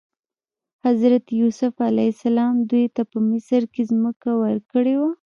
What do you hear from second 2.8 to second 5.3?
ته په مصر کې ځمکه ورکړې وه.